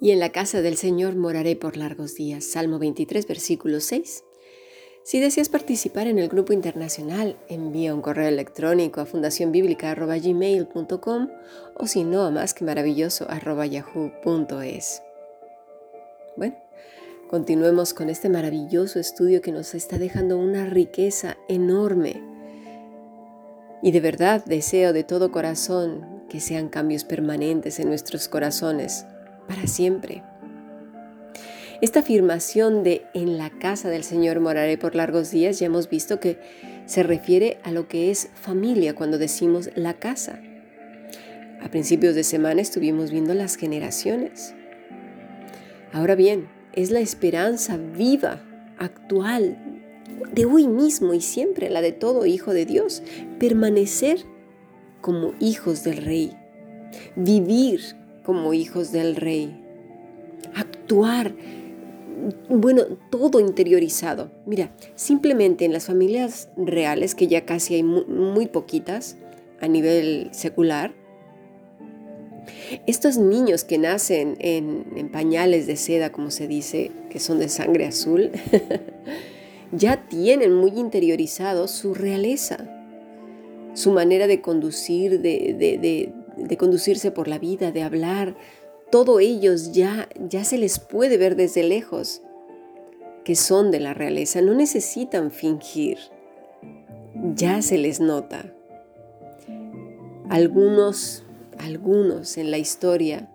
[0.00, 2.44] Y en la casa del Señor moraré por largos días.
[2.44, 4.24] Salmo 23, versículo 6.
[5.02, 11.28] Si deseas participar en el grupo internacional, envía un correo electrónico a fundacionbiblica.gmail.com
[11.74, 15.02] o si no, a más que maravilloso yahoo.es.
[16.36, 16.54] Bueno,
[17.28, 22.22] continuemos con este maravilloso estudio que nos está dejando una riqueza enorme.
[23.82, 29.04] Y de verdad deseo de todo corazón que sean cambios permanentes en nuestros corazones
[29.46, 30.22] para siempre.
[31.82, 36.20] Esta afirmación de en la casa del Señor moraré por largos días ya hemos visto
[36.20, 36.38] que
[36.86, 40.40] se refiere a lo que es familia cuando decimos la casa.
[41.62, 44.54] A principios de semana estuvimos viendo las generaciones.
[45.92, 48.42] Ahora bien, es la esperanza viva,
[48.78, 49.58] actual,
[50.32, 53.02] de hoy mismo y siempre, la de todo hijo de Dios,
[53.38, 54.24] permanecer
[55.00, 56.36] como hijos del Rey,
[57.16, 57.80] vivir
[58.24, 59.60] como hijos del rey.
[60.54, 61.34] Actuar,
[62.48, 64.30] bueno, todo interiorizado.
[64.46, 69.16] Mira, simplemente en las familias reales, que ya casi hay muy, poquitas
[69.60, 70.92] a nivel secular,
[72.86, 77.86] estos niños que nacen en, pañales de seda, como se dice, que son de sangre
[77.86, 78.30] azul,
[79.72, 82.79] ya tienen muy interiorizado su realeza,
[83.80, 88.36] su manera de conducir, de, de, de conducirse por la vida, de hablar,
[88.90, 92.22] todo ellos ya, ya se les puede ver desde lejos
[93.24, 95.98] que son de la realeza, no necesitan fingir,
[97.34, 98.52] ya se les nota.
[100.28, 101.24] Algunos,
[101.58, 103.30] algunos en la historia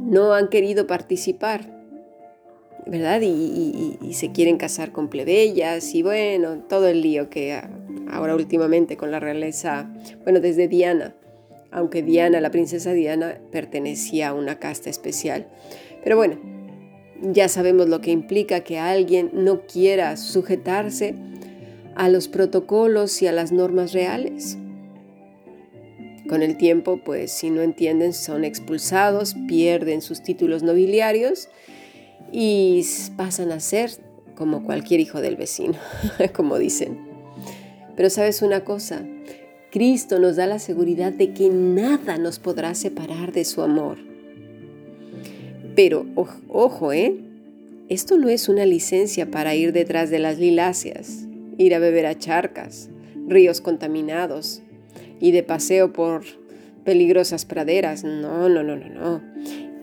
[0.00, 1.83] no han querido participar,
[2.86, 3.20] ¿verdad?
[3.22, 7.60] Y, se quieren casar con plebeyas y bueno, todo el lío que
[8.10, 9.90] ahora últimamente con la realeza,
[10.22, 11.16] bueno, desde Diana,
[11.72, 15.48] aunque Diana, la princesa Diana, pertenecía a una casta especial.
[16.04, 16.38] Pero bueno,
[17.22, 21.14] ya sabemos lo que implica que alguien no quiera sujetarse
[21.96, 24.58] a los protocolos y a las normas reales.
[26.28, 31.48] Con el tiempo, pues si no entienden, son expulsados, pierden sus títulos nobiliarios
[32.36, 32.84] y
[33.16, 33.92] pasan a ser
[34.34, 35.74] como cualquier hijo del vecino,
[36.34, 36.98] como dicen.
[37.94, 39.06] Pero sabes una cosa,
[39.70, 43.98] Cristo nos da la seguridad de que nada nos podrá separar de su amor.
[45.76, 46.06] Pero
[46.48, 47.14] ojo, ¿eh?
[47.88, 52.18] Esto no es una licencia para ir detrás de las liláceas, ir a beber a
[52.18, 52.90] charcas,
[53.28, 54.60] ríos contaminados
[55.20, 56.24] y de paseo por
[56.84, 58.02] peligrosas praderas.
[58.02, 59.22] No, no, no, no, no.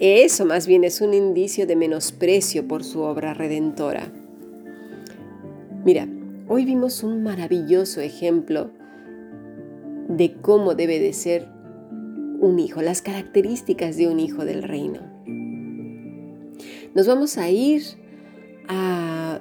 [0.00, 4.12] Eso más bien es un indicio de menosprecio por su obra redentora.
[5.84, 6.08] Mira,
[6.46, 8.70] hoy vimos un maravilloso ejemplo
[10.08, 11.48] de cómo debe de ser
[12.40, 15.00] un hijo, las características de un hijo del reino.
[16.94, 17.82] Nos vamos a ir
[18.68, 19.40] a,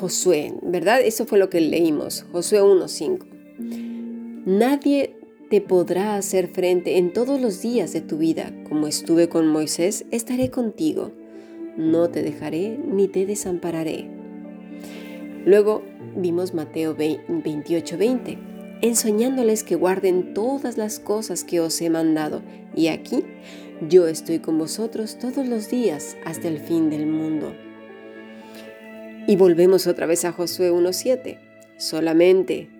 [0.00, 1.00] Josué, ¿verdad?
[1.00, 3.24] Eso fue lo que leímos, Josué 1.5.
[4.46, 5.14] Nadie
[5.52, 8.54] te podrá hacer frente en todos los días de tu vida.
[8.70, 11.12] Como estuve con Moisés, estaré contigo.
[11.76, 14.08] No te dejaré ni te desampararé.
[15.44, 15.82] Luego
[16.16, 18.38] vimos Mateo 28.20
[18.80, 22.40] enseñándoles que guarden todas las cosas que os he mandado.
[22.74, 23.22] Y aquí
[23.90, 27.52] yo estoy con vosotros todos los días hasta el fin del mundo.
[29.26, 31.38] Y volvemos otra vez a Josué 1.7.
[31.76, 32.70] Solamente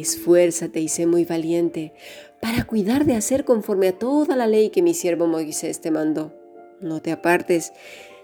[0.00, 1.92] esfuérzate y sé muy valiente
[2.40, 6.32] para cuidar de hacer conforme a toda la ley que mi siervo Moisés te mandó.
[6.80, 7.72] No te apartes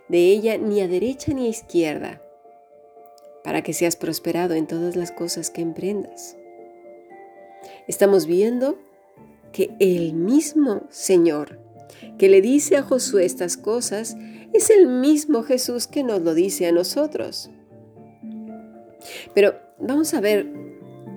[0.08, 2.22] de ella ni a derecha ni a izquierda,
[3.42, 6.36] para que seas prosperado en todas las cosas que emprendas.
[7.88, 8.78] Estamos viendo
[9.52, 11.58] que el mismo Señor
[12.18, 14.16] que le dice a Josué estas cosas
[14.52, 17.50] es el mismo Jesús que nos lo dice a nosotros.
[19.34, 20.46] Pero vamos a ver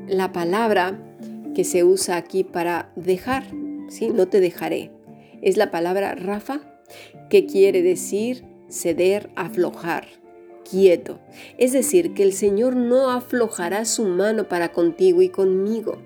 [0.08, 1.00] la palabra
[1.54, 3.46] que se usa aquí para dejar,
[3.90, 4.10] ¿sí?
[4.10, 4.92] No te dejaré.
[5.42, 6.62] Es la palabra Rafa,
[7.30, 10.08] que quiere decir ceder, aflojar,
[10.70, 11.20] quieto.
[11.58, 15.98] Es decir, que el Señor no aflojará su mano para contigo y conmigo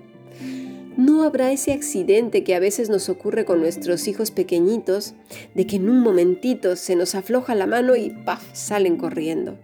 [1.00, 5.14] no habrá ese accidente que a veces nos ocurre con nuestros hijos pequeñitos,
[5.54, 8.42] de que en un momentito se nos afloja la mano y ¡paf!
[8.52, 9.58] salen corriendo.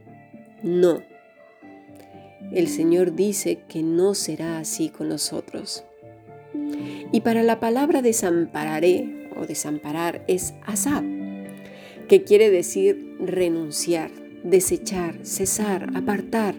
[0.63, 1.03] No.
[2.53, 5.85] El Señor dice que no será así con nosotros.
[7.13, 11.05] Y para la palabra desampararé o desamparar es asab,
[12.09, 14.11] que quiere decir renunciar,
[14.45, 16.55] desechar, cesar, apartar.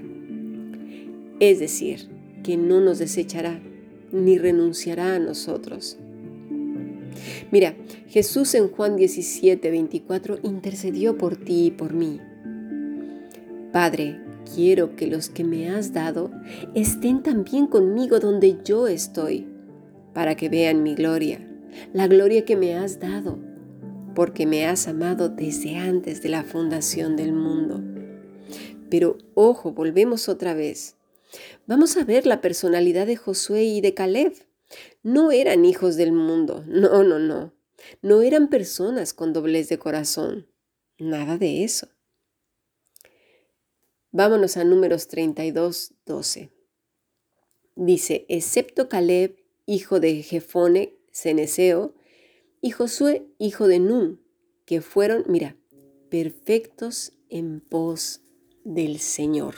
[1.39, 2.09] Es decir,
[2.43, 3.59] que no nos desechará,
[4.11, 5.97] ni renunciará a nosotros.
[7.51, 7.75] Mira,
[8.09, 12.19] Jesús en Juan 17, 24 intercedió por ti y por mí.
[13.71, 14.19] Padre,
[14.55, 16.31] quiero que los que me has dado
[16.73, 19.47] estén también conmigo donde yo estoy,
[20.13, 21.47] para que vean mi gloria,
[21.93, 23.37] la gloria que me has dado,
[24.15, 27.81] porque me has amado desde antes de la fundación del mundo.
[28.89, 30.95] Pero ojo, volvemos otra vez.
[31.65, 34.33] Vamos a ver la personalidad de Josué y de Caleb.
[35.03, 37.53] No eran hijos del mundo, no, no, no.
[38.01, 40.47] No eran personas con doblez de corazón.
[40.97, 41.89] Nada de eso.
[44.11, 46.51] Vámonos a números 32, 12.
[47.75, 51.93] Dice, excepto Caleb, hijo de Jefone, Ceneseo,
[52.61, 54.21] y Josué, hijo de Nun,
[54.65, 55.55] que fueron, mira,
[56.09, 58.21] perfectos en pos
[58.63, 59.55] del Señor.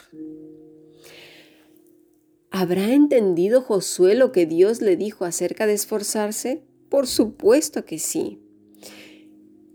[2.50, 6.64] ¿Habrá entendido Josué lo que Dios le dijo acerca de esforzarse?
[6.88, 8.40] Por supuesto que sí.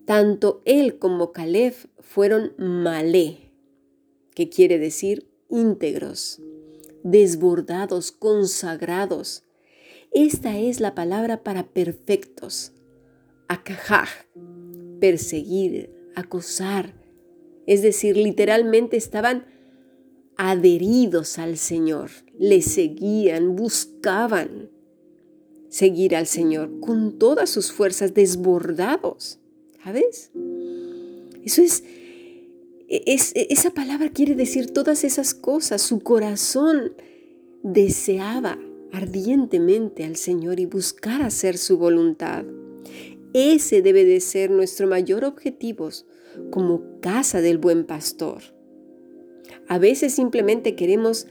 [0.05, 3.44] Tanto él como Caleb fueron malé,
[4.35, 6.41] que quiere decir íntegros,
[7.03, 9.43] desbordados, consagrados.
[10.11, 12.73] Esta es la palabra para perfectos.
[13.47, 14.09] Acajaj,
[14.99, 16.93] perseguir, acosar.
[17.65, 19.45] Es decir, literalmente estaban
[20.37, 24.69] adheridos al Señor, le seguían, buscaban
[25.69, 29.39] seguir al Señor con todas sus fuerzas desbordados.
[29.83, 30.31] ¿Sabes?
[31.43, 31.83] Eso es,
[33.05, 35.81] es, esa palabra quiere decir todas esas cosas.
[35.81, 36.93] Su corazón
[37.63, 38.57] deseaba
[38.91, 42.45] ardientemente al Señor y buscar hacer su voluntad.
[43.33, 45.89] Ese debe de ser nuestro mayor objetivo
[46.51, 48.41] como casa del buen pastor.
[49.67, 51.27] A veces simplemente queremos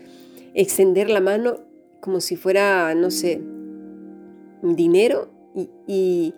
[0.54, 1.60] extender la mano
[2.00, 3.40] como si fuera, no sé,
[4.62, 5.30] dinero
[5.86, 6.34] y,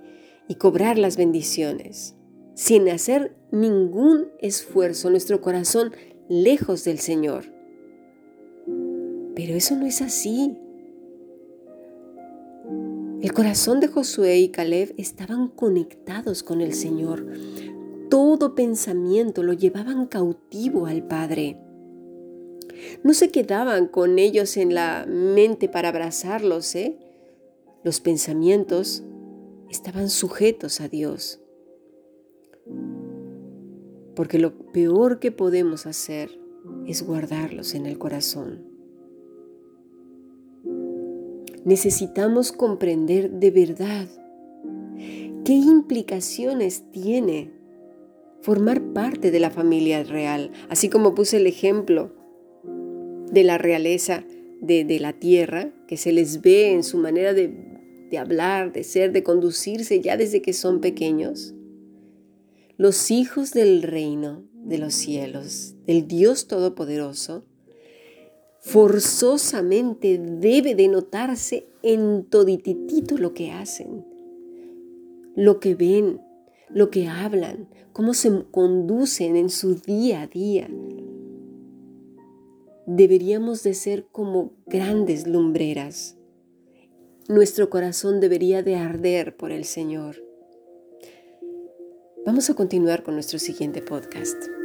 [0.58, 2.14] cobrar las bendiciones,
[2.56, 5.92] sin hacer ningún esfuerzo, nuestro corazón
[6.28, 7.44] lejos del Señor.
[9.36, 10.56] Pero eso no es así.
[13.20, 17.26] El corazón de Josué y Caleb estaban conectados con el Señor.
[18.08, 21.58] Todo pensamiento lo llevaban cautivo al Padre.
[23.02, 26.96] No se quedaban con ellos en la mente para abrazarlos, ¿eh?
[27.84, 29.02] Los pensamientos
[29.68, 31.40] estaban sujetos a Dios.
[34.14, 36.30] Porque lo peor que podemos hacer
[36.86, 38.64] es guardarlos en el corazón.
[41.64, 44.08] Necesitamos comprender de verdad
[45.44, 47.50] qué implicaciones tiene
[48.46, 52.12] formar parte de la familia real, así como puse el ejemplo
[53.32, 54.22] de la realeza
[54.60, 59.24] de, la tierra, que se les ve en su manera de, hablar, de ser, de
[59.24, 61.55] conducirse ya desde que son pequeños.
[62.78, 67.44] Los hijos del reino de los cielos, del Dios Todopoderoso,
[68.60, 74.04] forzosamente debe de notarse en todititito lo que hacen,
[75.34, 76.20] lo que ven,
[76.68, 80.68] lo que hablan, cómo se conducen en su día a día,
[82.86, 86.18] deberíamos de ser como grandes lumbreras.
[87.26, 90.25] Nuestro corazón debería de arder por el Señor.
[92.26, 94.55] Vamos a continuar con nuestro siguiente podcast.